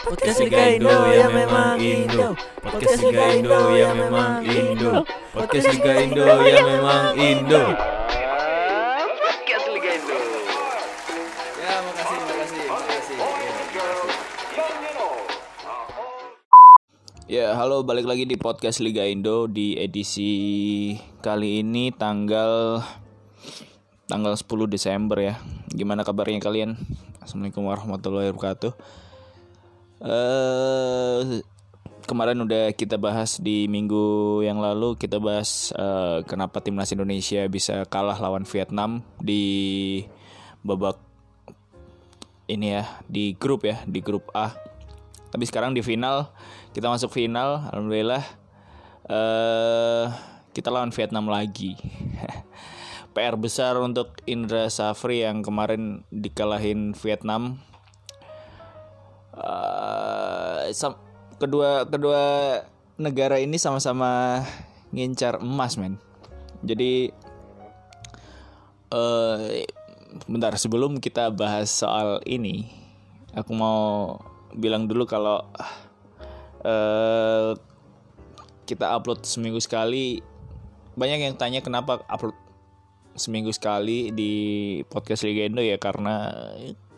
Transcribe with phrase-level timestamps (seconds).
[0.00, 2.32] Podcast Liga Indo ya memang Indo.
[2.64, 5.04] Podcast Liga Indo ya memang Indo.
[5.36, 7.62] Podcast Liga Indo ya memang Indo.
[9.20, 10.16] Podcast Liga Indo.
[11.60, 13.18] Ya makasih makasih makasih.
[17.28, 22.80] Ya, halo balik lagi di podcast Liga Indo di edisi kali ini tanggal
[24.08, 25.36] tanggal 10 Desember ya.
[25.68, 26.80] Gimana kabarnya kalian?
[27.20, 28.72] Assalamualaikum warahmatullahi wabarakatuh.
[30.00, 31.44] Eh
[32.08, 37.86] kemarin udah kita bahas di minggu yang lalu kita bahas eh, kenapa timnas Indonesia bisa
[37.86, 40.02] kalah lawan Vietnam di
[40.66, 40.98] babak
[42.50, 44.56] ini ya di grup ya di grup A.
[45.30, 46.34] Tapi sekarang di final
[46.74, 48.24] kita masuk final, alhamdulillah
[49.06, 50.06] eh
[50.50, 51.78] kita lawan Vietnam lagi.
[53.14, 57.58] PR besar untuk Indra Safri yang kemarin dikalahin Vietnam.
[59.40, 60.76] Eh,
[61.40, 62.22] kedua kedua
[63.00, 64.44] negara ini sama-sama
[64.92, 65.96] ngincar emas, men.
[66.60, 67.08] Jadi
[68.90, 69.64] eh
[70.26, 72.68] bentar sebelum kita bahas soal ini,
[73.32, 74.18] aku mau
[74.52, 75.40] bilang dulu kalau
[76.66, 77.56] eh
[78.68, 80.20] kita upload seminggu sekali.
[80.98, 82.36] Banyak yang tanya kenapa upload
[83.16, 84.32] seminggu sekali di
[84.86, 86.30] podcast Liga Indo ya karena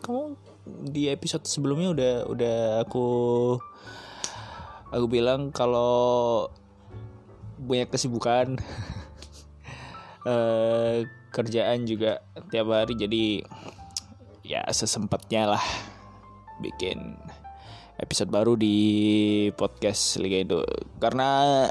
[0.03, 3.07] kamu di episode sebelumnya udah udah aku
[4.91, 6.47] aku bilang kalau
[7.59, 8.57] banyak kesibukan.
[10.23, 11.03] Eh
[11.35, 13.43] kerjaan juga tiap hari jadi
[14.39, 15.65] ya sesempatnya lah
[16.63, 17.19] bikin
[17.99, 20.63] episode baru di podcast Liga Indo.
[20.95, 21.67] Karena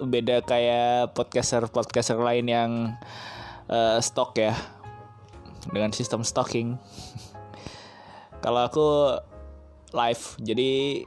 [0.00, 2.70] beda kayak podcaster podcaster lain yang
[3.68, 4.56] eh, stok ya
[5.72, 6.76] dengan sistem stocking
[8.44, 8.88] kalau aku
[9.96, 11.00] live jadi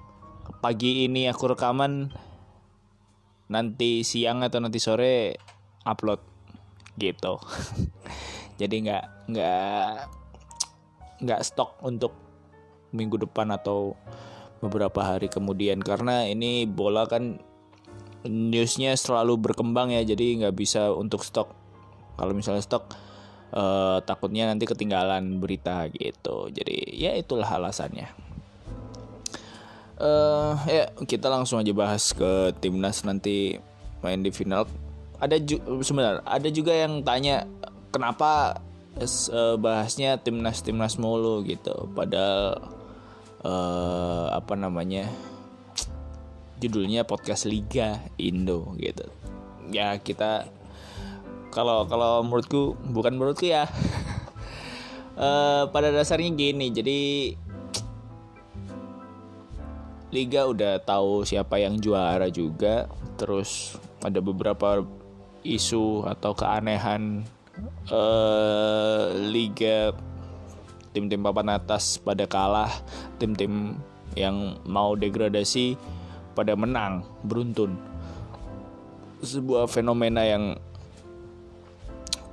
[0.58, 2.10] pagi ini aku rekaman
[3.54, 5.38] nanti siang atau nanti sore
[5.86, 6.20] upload
[6.98, 7.38] gitu.
[8.60, 9.92] Jadi nggak nggak
[11.22, 12.12] nggak stok untuk
[12.92, 13.94] minggu depan atau
[14.60, 15.78] beberapa hari kemudian.
[15.80, 17.38] Karena ini bola kan
[18.26, 21.54] newsnya selalu berkembang ya jadi nggak bisa untuk stok.
[22.18, 23.07] Kalau misalnya stok
[23.54, 26.52] eh, takutnya nanti ketinggalan berita gitu.
[26.52, 28.08] Jadi ya itulah alasannya.
[29.98, 33.58] Eh ya kita langsung aja bahas ke timnas nanti
[34.04, 34.68] main di final.
[35.18, 35.42] Ada
[35.82, 37.50] sebentar ada juga yang tanya
[37.90, 38.62] kenapa
[39.00, 41.90] eh, bahasnya timnas timnas mulu gitu?
[41.98, 42.62] Padahal
[43.42, 45.10] eh, apa namanya
[46.58, 49.06] judulnya podcast Liga Indo gitu.
[49.70, 50.50] Ya kita
[51.58, 53.66] kalau kalau menurutku bukan menurutku ya.
[55.18, 57.34] Eh, pada dasarnya gini jadi
[60.14, 62.86] Liga udah tahu siapa yang juara juga
[63.18, 64.86] terus ada beberapa
[65.42, 67.26] isu atau keanehan
[67.90, 69.90] eh, Liga
[70.94, 72.70] tim-tim papan atas pada kalah
[73.18, 73.74] tim-tim
[74.14, 75.78] yang mau degradasi
[76.38, 77.74] pada menang beruntun.
[79.26, 80.62] Sebuah fenomena yang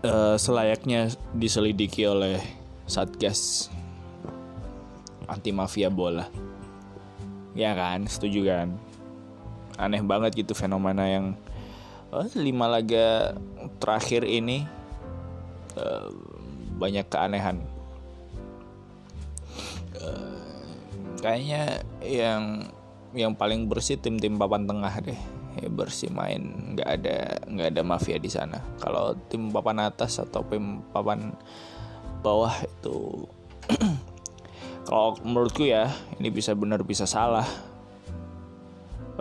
[0.04, 2.38] eh, selayaknya diselidiki oleh
[2.84, 3.72] satgas
[5.24, 6.28] anti mafia bola.
[7.56, 8.04] Ya kan?
[8.04, 8.68] Setuju kan?
[9.80, 11.32] Aneh banget gitu fenomena yang
[12.12, 13.34] eh, lima laga
[13.80, 14.68] terakhir ini
[15.80, 16.08] eh,
[16.76, 17.58] banyak keanehan.
[21.24, 22.68] Kayaknya yang
[23.16, 25.16] yang paling bersih tim-tim papan tengah deh
[25.58, 26.74] ya bersih main.
[26.74, 27.16] Nggak ada
[27.46, 28.58] nggak ada mafia di sana.
[28.82, 31.34] Kalau tim papan atas atau tim papan
[32.24, 33.28] bawah itu
[34.88, 37.46] kalau menurutku ya ini bisa benar bisa salah.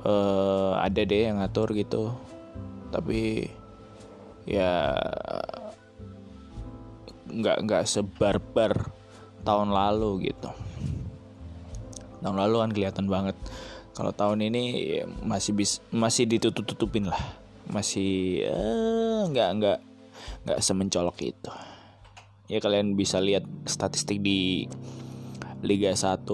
[0.04, 2.14] Eh ada deh yang ngatur gitu.
[2.90, 3.48] Tapi
[4.44, 4.94] ya
[7.34, 8.92] nggak nggak sebarbar
[9.44, 10.52] tahun lalu gitu.
[12.24, 13.36] Tahun lalu kan kelihatan banget
[13.94, 14.64] kalau tahun ini
[15.22, 17.22] masih bis masih ditutup tutupin lah.
[17.70, 19.78] Masih eh, nggak nggak
[20.50, 21.52] nggak semencolok itu.
[22.50, 24.68] Ya kalian bisa lihat statistik di
[25.64, 26.28] Liga 1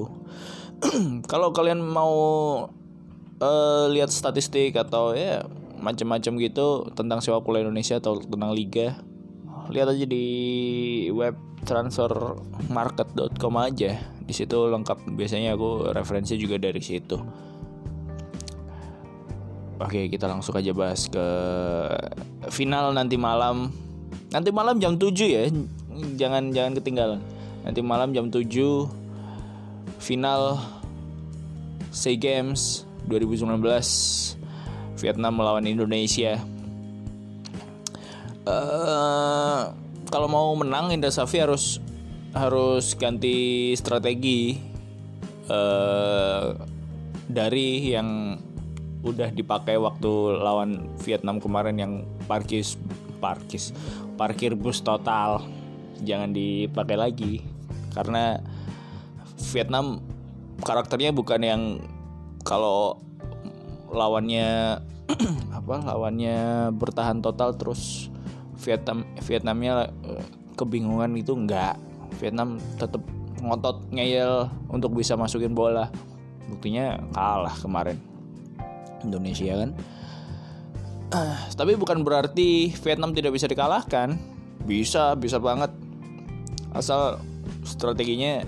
[1.31, 2.15] kalau kalian mau
[3.37, 5.45] eh, lihat statistik atau ya
[5.79, 8.99] macam-macam gitu tentang sepak bola Indonesia atau tentang liga
[9.69, 10.25] lihat aja di
[11.13, 13.99] web transfermarket.com aja.
[13.99, 15.13] Di situ lengkap.
[15.13, 17.48] Biasanya aku referensi juga dari situ
[19.79, 21.27] oke kita langsung aja bahas ke
[22.51, 23.71] final nanti malam.
[24.29, 25.49] Nanti malam jam 7 ya.
[26.19, 27.19] Jangan jangan ketinggalan.
[27.65, 28.45] Nanti malam jam 7
[29.99, 30.61] final
[31.89, 33.57] SEA Games 2019
[34.99, 36.37] Vietnam melawan Indonesia.
[38.49, 39.61] Eh,
[40.09, 41.77] kalau mau menang Indra Safri harus
[42.33, 44.57] harus ganti strategi
[45.49, 46.47] eh,
[47.29, 48.37] dari yang
[48.99, 50.11] udah dipakai waktu
[50.43, 51.93] lawan Vietnam kemarin yang
[52.27, 52.75] parkis
[53.23, 53.71] parkis
[54.19, 55.43] parkir bus total.
[56.03, 57.43] Jangan dipakai lagi
[57.91, 58.39] karena
[59.51, 60.03] Vietnam
[60.63, 61.61] karakternya bukan yang
[62.43, 62.99] kalau
[63.91, 64.79] lawannya
[65.59, 68.07] apa lawannya bertahan total terus
[68.59, 70.23] Vietnam Vietnamnya eh,
[70.59, 71.79] kebingungan itu enggak.
[72.19, 72.99] Vietnam tetap
[73.39, 75.87] ngotot ngeyel untuk bisa masukin bola.
[76.51, 78.08] Buktinya kalah kemarin
[79.03, 79.71] Indonesia kan?
[81.09, 84.13] Ah, tapi bukan berarti Vietnam tidak bisa dikalahkan.
[84.69, 85.73] Bisa bisa banget.
[86.69, 87.17] Asal
[87.65, 88.45] strateginya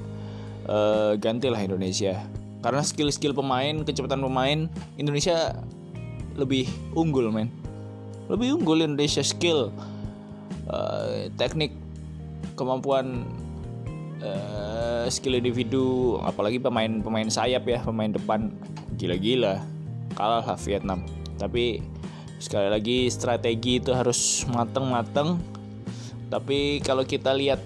[0.70, 2.22] eh, gantilah Indonesia.
[2.62, 4.70] Karena skill-skill pemain kecepatan pemain
[5.02, 5.58] Indonesia
[6.38, 7.50] lebih unggul men.
[8.30, 9.74] Lebih unggul Indonesia skill
[10.70, 11.74] eh, teknik
[12.54, 13.26] kemampuan
[14.22, 18.54] eh, skill individu apalagi pemain pemain sayap ya pemain depan.
[19.02, 19.81] Gila-gila
[20.14, 21.04] kalah lah Vietnam.
[21.40, 21.82] Tapi
[22.42, 25.38] sekali lagi strategi itu harus mateng-mateng.
[26.28, 27.62] Tapi kalau kita lihat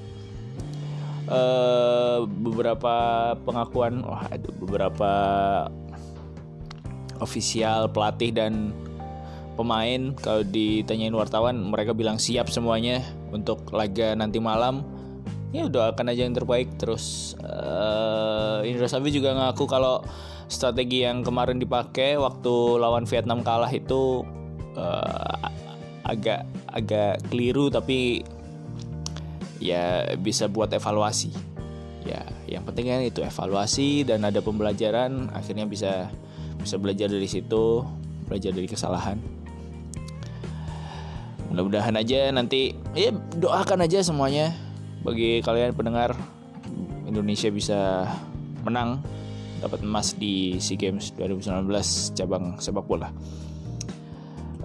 [1.32, 2.96] eh, beberapa
[3.48, 5.12] pengakuan wah ada beberapa
[7.24, 8.76] ofisial pelatih dan
[9.56, 13.00] pemain kalau ditanyain wartawan mereka bilang siap semuanya
[13.32, 14.84] untuk laga nanti malam.
[15.56, 16.76] Ya doakan aja yang terbaik.
[16.76, 20.04] Terus eh, Indra Safri juga ngaku kalau
[20.46, 24.22] strategi yang kemarin dipakai waktu lawan Vietnam kalah itu
[24.78, 25.46] eh,
[26.06, 28.22] agak agak keliru tapi
[29.58, 31.34] ya bisa buat evaluasi.
[32.06, 36.14] Ya yang penting kan itu evaluasi dan ada pembelajaran akhirnya bisa
[36.62, 37.82] bisa belajar dari situ
[38.30, 39.18] belajar dari kesalahan.
[41.50, 44.54] Mudah-mudahan aja nanti ya doakan aja semuanya
[45.02, 46.14] bagi kalian pendengar.
[47.06, 48.10] Indonesia bisa
[48.66, 48.98] menang
[49.60, 51.68] dapat emas di SEA Games 2019
[52.18, 53.10] cabang sepak bola.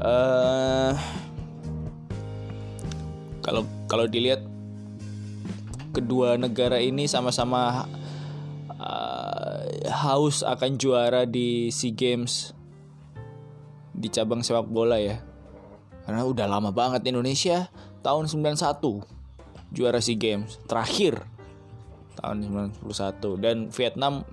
[0.00, 0.94] Eh
[3.40, 4.44] kalau kalau dilihat
[5.90, 7.86] kedua negara ini sama-sama
[8.78, 12.54] eh, haus akan juara di SEA Games
[13.90, 15.18] di cabang sepak bola ya.
[16.06, 17.70] Karena udah lama banget Indonesia
[18.00, 19.20] tahun 91
[19.70, 21.22] juara SEA Games terakhir
[22.18, 22.50] tahun
[22.82, 24.26] 91 dan Vietnam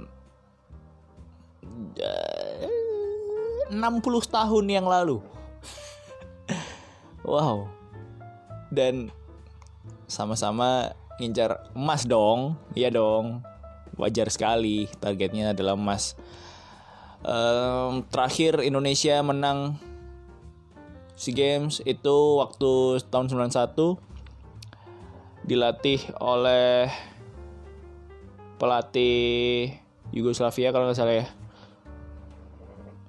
[1.98, 3.74] 60
[4.30, 5.20] tahun yang lalu.
[7.28, 7.68] wow.
[8.72, 9.12] Dan
[10.08, 12.56] sama-sama ngincar emas dong.
[12.78, 13.44] Iya dong.
[13.98, 16.14] Wajar sekali targetnya adalah emas.
[17.26, 19.82] Em, terakhir Indonesia menang
[21.18, 23.98] SEA Games itu waktu tahun 91
[25.50, 26.94] dilatih oleh
[28.62, 29.74] pelatih
[30.14, 31.28] Yugoslavia kalau nggak salah ya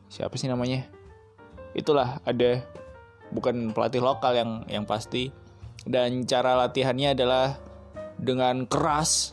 [0.08, 0.88] siapa sih namanya?
[1.76, 2.64] Itulah ada
[3.32, 5.30] bukan pelatih lokal yang yang pasti.
[5.88, 7.56] Dan cara latihannya adalah
[8.18, 9.32] dengan keras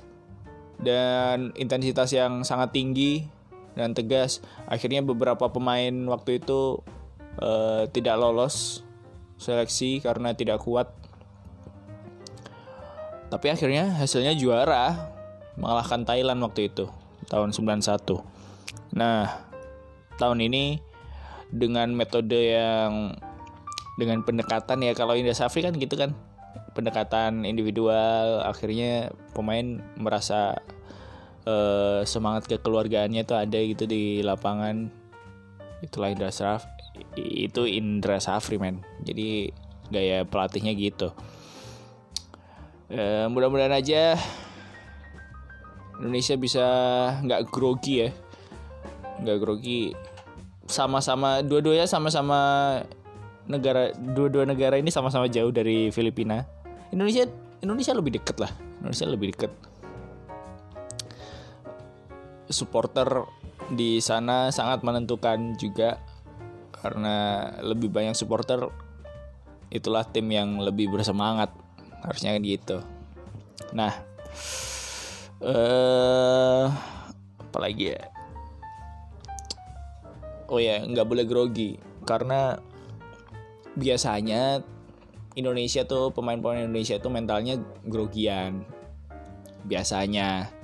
[0.80, 3.26] dan intensitas yang sangat tinggi
[3.76, 4.40] dan tegas.
[4.70, 6.80] Akhirnya beberapa pemain waktu itu
[7.42, 8.86] eh, tidak lolos
[9.36, 10.92] seleksi karena tidak kuat.
[13.28, 15.12] Tapi akhirnya hasilnya juara
[15.60, 16.88] mengalahkan Thailand waktu itu
[17.28, 18.22] tahun 91.
[18.96, 19.44] Nah,
[20.18, 20.80] tahun ini
[21.52, 23.16] dengan metode yang
[23.96, 24.92] dengan pendekatan ya.
[24.92, 26.16] Kalau Indra Safri kan gitu kan
[26.76, 30.60] pendekatan individual akhirnya pemain merasa
[31.48, 34.92] eh, semangat kekeluargaannya tuh ada gitu di lapangan.
[35.84, 36.72] Itulah Indra Safri
[37.16, 38.84] itu Indra Safri men.
[39.04, 39.52] Jadi
[39.92, 41.12] gaya pelatihnya gitu.
[42.92, 44.14] Eh, mudah-mudahan aja
[45.98, 46.66] Indonesia bisa
[47.24, 48.10] nggak grogi ya
[49.22, 49.94] nggak grogi.
[50.66, 52.40] Sama-sama dua-duanya sama-sama
[53.46, 56.42] negara dua-dua negara ini sama-sama jauh dari Filipina.
[56.90, 57.30] Indonesia
[57.62, 58.52] Indonesia lebih deket lah.
[58.82, 59.52] Indonesia lebih deket.
[62.50, 63.26] Supporter
[63.74, 66.02] di sana sangat menentukan juga.
[66.76, 68.70] Karena lebih banyak supporter
[69.74, 71.50] itulah tim yang lebih bersemangat.
[72.06, 72.78] Harusnya kan gitu.
[73.74, 73.94] Nah
[75.46, 76.66] eh
[77.38, 78.15] apalagi ya
[80.50, 81.78] oh ya nggak boleh grogi.
[82.06, 82.58] Karena
[83.76, 84.62] biasanya
[85.36, 88.64] Indonesia tuh pemain-pemain Indonesia tuh mentalnya grogian.
[89.66, 90.56] Biasanya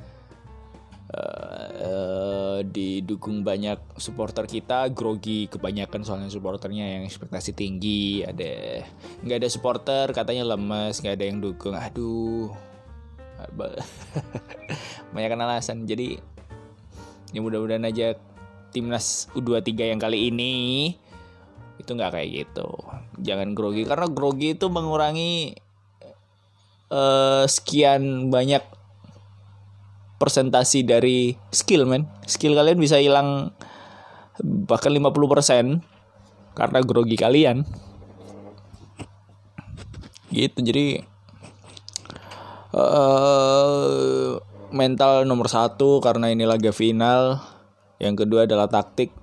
[1.81, 8.23] Eh, didukung banyak supporter kita grogi kebanyakan soalnya supporternya yang ekspektasi tinggi.
[8.23, 8.85] Ada
[9.19, 11.75] nggak ada supporter katanya lemes nggak ada yang dukung.
[11.75, 12.53] Aduh
[15.13, 15.83] banyak alasan.
[15.83, 16.15] Jadi
[17.35, 18.15] ya mudah-mudahan aja
[18.71, 20.53] timnas U23 yang kali ini
[21.77, 22.69] itu nggak kayak gitu.
[23.21, 25.55] Jangan grogi karena grogi itu mengurangi
[26.91, 28.63] uh, sekian banyak
[30.21, 32.05] persentasi dari skill men.
[32.29, 33.51] Skill kalian bisa hilang
[34.41, 35.81] bahkan 50%
[36.53, 37.65] karena grogi kalian.
[40.31, 41.03] Gitu jadi
[42.77, 44.39] uh,
[44.71, 47.50] mental nomor satu karena ini laga final
[48.01, 49.13] yang kedua adalah taktik.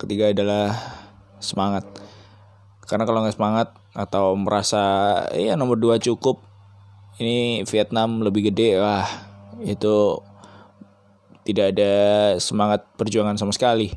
[0.00, 0.72] Ketiga adalah
[1.38, 1.84] semangat.
[2.88, 4.82] Karena kalau nggak semangat atau merasa
[5.36, 6.42] ya nomor dua cukup
[7.22, 9.06] ini Vietnam lebih gede wah
[9.62, 10.18] itu
[11.46, 11.94] tidak ada
[12.40, 13.92] semangat perjuangan sama sekali.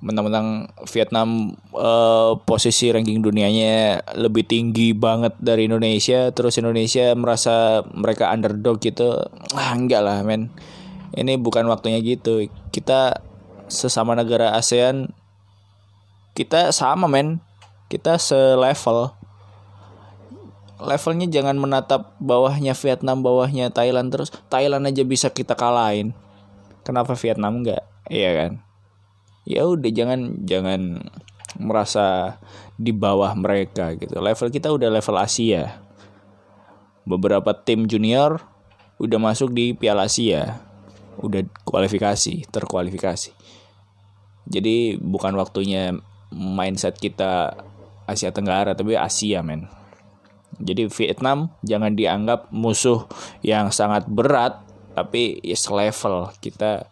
[0.00, 8.32] Mentang-mentang Vietnam uh, posisi ranking dunianya lebih tinggi banget dari Indonesia, terus Indonesia merasa mereka
[8.32, 9.12] underdog gitu,
[9.52, 10.48] ah enggak lah men,
[11.14, 12.46] ini bukan waktunya gitu.
[12.70, 13.22] Kita
[13.70, 15.10] sesama negara ASEAN,
[16.34, 17.42] kita sama men,
[17.90, 19.14] kita selevel
[20.80, 24.32] levelnya jangan menatap bawahnya Vietnam, bawahnya Thailand terus.
[24.48, 26.16] Thailand aja bisa kita kalahin.
[26.82, 27.84] Kenapa Vietnam enggak?
[28.08, 28.52] Iya kan?
[29.44, 31.04] Ya udah jangan jangan
[31.60, 32.38] merasa
[32.80, 34.16] di bawah mereka gitu.
[34.18, 35.84] Level kita udah level Asia.
[37.04, 38.40] Beberapa tim junior
[39.00, 40.69] udah masuk di Piala Asia.
[41.20, 43.30] Udah kualifikasi, terkualifikasi.
[44.50, 45.94] Jadi bukan waktunya
[46.32, 47.54] mindset kita
[48.08, 49.70] Asia Tenggara tapi Asia men.
[50.60, 53.06] Jadi Vietnam jangan dianggap musuh
[53.40, 54.60] yang sangat berat,
[54.92, 56.90] tapi ya selevel kita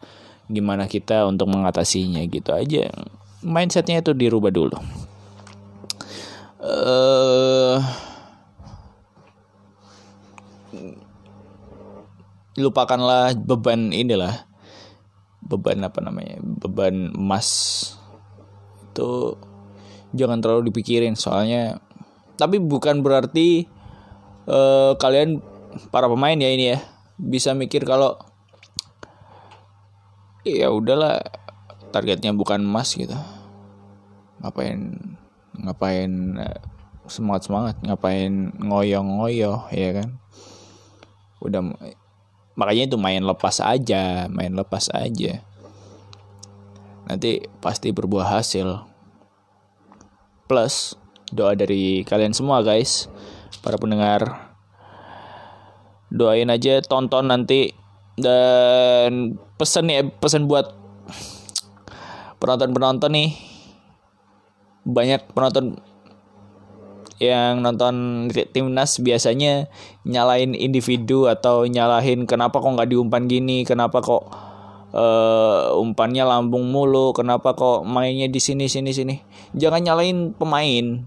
[0.48, 2.88] gimana kita untuk mengatasinya gitu aja.
[3.44, 4.78] Mindsetnya itu dirubah dulu.
[6.58, 7.78] Uh,
[12.58, 14.44] lupakanlah beban inilah.
[15.38, 16.42] Beban apa namanya?
[16.42, 17.48] Beban emas.
[18.90, 19.38] Itu
[20.12, 21.78] jangan terlalu dipikirin soalnya
[22.38, 23.66] tapi bukan berarti
[24.46, 25.42] uh, kalian
[25.90, 26.78] para pemain ya ini ya
[27.18, 28.14] bisa mikir kalau
[30.46, 31.18] ya udahlah
[31.90, 33.18] targetnya bukan emas gitu.
[34.38, 34.78] Ngapain
[35.58, 36.62] ngapain eh,
[37.10, 40.22] semangat semangat ngapain ngoyong ngoyo ya kan?
[41.42, 41.74] Udah
[42.58, 45.46] makanya itu main lepas aja main lepas aja.
[47.08, 48.84] Nanti pasti berbuah hasil.
[50.44, 50.92] Plus
[51.32, 53.08] doa dari kalian semua guys.
[53.64, 54.52] Para pendengar
[56.12, 57.72] doain aja tonton nanti.
[58.18, 60.74] Dan pesan ya pesan buat
[62.36, 63.30] penonton penonton nih.
[64.84, 65.80] Banyak penonton
[67.18, 69.66] yang nonton timnas biasanya
[70.06, 73.66] nyalain individu atau nyalahin kenapa kok nggak diumpan gini?
[73.66, 74.30] Kenapa kok
[74.94, 77.10] uh, umpannya lambung mulu?
[77.10, 79.18] Kenapa kok mainnya di sini sini sini?
[79.50, 81.02] Jangan nyalain pemain.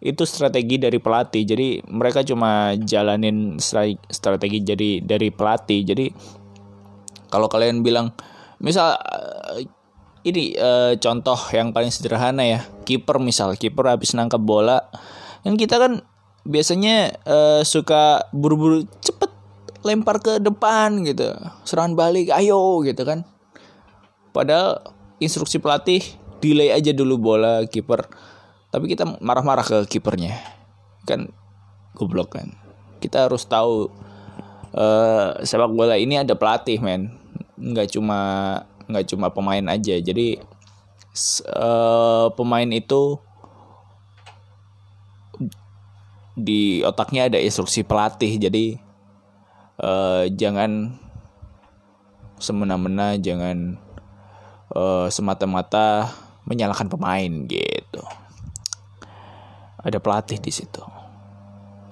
[0.00, 1.44] Itu strategi dari pelatih.
[1.44, 3.60] Jadi mereka cuma jalanin
[4.08, 5.80] strategi jadi dari pelatih.
[5.84, 6.06] Jadi
[7.28, 8.16] kalau kalian bilang
[8.64, 8.96] misal
[9.60, 9.68] eh,
[10.24, 12.64] ini uh, contoh yang paling sederhana ya.
[12.88, 13.60] Kiper misal.
[13.60, 14.80] Kiper habis nangkap bola
[15.44, 16.00] yang kita kan
[16.44, 19.32] biasanya uh, suka buru-buru cepet
[19.84, 21.36] lempar ke depan gitu.
[21.68, 23.28] Serangan balik ayo gitu kan.
[24.32, 24.80] Padahal
[25.20, 26.00] instruksi pelatih
[26.40, 28.08] delay aja dulu bola kiper.
[28.72, 30.34] Tapi kita marah-marah ke kipernya.
[31.04, 31.30] Kan
[31.94, 32.56] goblok kan.
[32.98, 33.92] Kita harus tahu
[34.72, 37.12] uh, sepak bola ini ada pelatih men.
[37.60, 38.20] Nggak cuma
[38.88, 40.00] nggak cuma pemain aja.
[40.00, 40.40] Jadi
[41.52, 43.20] uh, pemain itu
[46.34, 48.78] di otaknya ada instruksi pelatih jadi
[49.78, 50.98] uh, jangan
[52.42, 53.78] semena-mena jangan
[54.74, 56.10] uh, semata-mata
[56.44, 58.02] menyalahkan pemain gitu
[59.84, 60.80] ada pelatih di situ.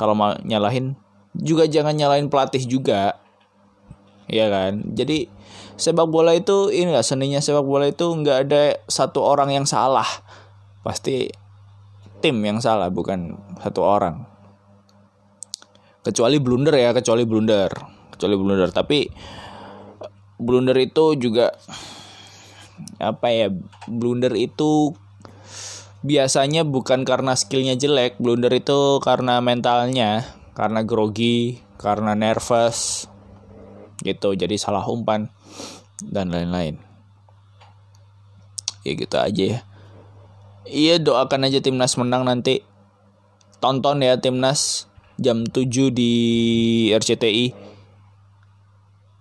[0.00, 0.96] Kalau mau nyalahin
[1.36, 3.20] juga jangan nyalahin pelatih juga.
[4.26, 4.96] Ya kan?
[4.96, 5.28] Jadi
[5.76, 10.08] sepak bola itu ini gak seninya sepak bola itu nggak ada satu orang yang salah.
[10.80, 11.28] Pasti
[12.24, 14.24] tim yang salah bukan satu orang.
[16.02, 17.70] Kecuali blunder ya, kecuali blunder.
[18.14, 19.06] Kecuali blunder, tapi
[20.42, 21.54] blunder itu juga
[22.98, 23.48] apa ya?
[23.86, 24.94] Blunder itu
[26.02, 30.26] biasanya bukan karena skillnya jelek blunder itu karena mentalnya
[30.58, 33.06] karena grogi karena nervous
[34.02, 35.30] gitu jadi salah umpan
[36.02, 36.82] dan lain-lain.
[38.82, 39.60] Ya gitu aja ya.
[40.66, 42.66] Iya doakan aja timnas menang nanti.
[43.62, 44.90] Tonton ya timnas
[45.22, 46.12] jam 7 di
[46.92, 47.54] RCTI.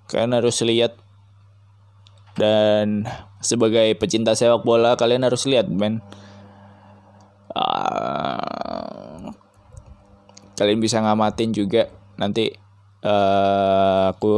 [0.10, 0.98] Kalian harus lihat
[2.36, 3.08] dan
[3.40, 6.04] sebagai pecinta sepak bola kalian harus lihat men.
[7.52, 9.32] Ah,
[10.56, 12.52] kalian bisa ngamatin juga nanti
[13.04, 14.36] eh, aku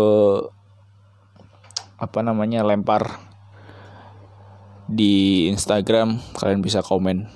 [2.00, 3.20] apa namanya lempar
[4.88, 7.28] di Instagram kalian bisa komen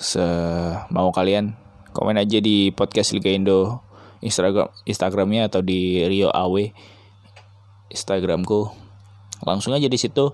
[0.00, 1.52] semau kalian
[2.00, 3.84] komen aja di podcast Liga Indo.
[4.24, 6.72] Instagram Instagramnya atau di Rio Awe
[7.92, 8.72] Instagramku.
[9.44, 10.32] Langsung aja di situ.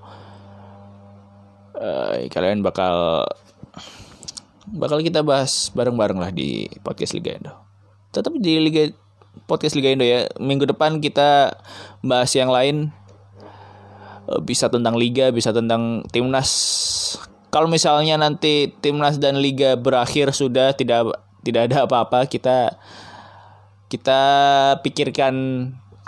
[1.75, 3.27] Eh, kalian bakal
[4.71, 7.53] bakal kita bahas bareng-bareng lah di podcast Liga Indo.
[8.15, 8.87] Tetap di Liga
[9.51, 10.31] podcast Liga Indo ya.
[10.39, 11.51] Minggu depan kita
[11.99, 12.95] bahas yang lain.
[14.31, 16.51] Eh, bisa tentang liga, bisa tentang timnas.
[17.51, 22.75] Kalau misalnya nanti timnas dan liga berakhir sudah tidak tidak ada apa-apa, kita
[23.87, 24.21] kita
[24.83, 25.35] pikirkan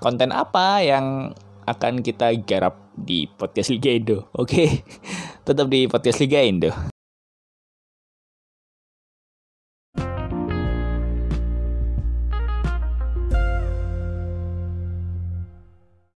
[0.02, 1.30] konten apa yang
[1.62, 4.26] akan kita garap di podcast Liga Indo.
[4.34, 4.82] Oke.
[5.46, 6.97] Tetap di podcast Liga Indo.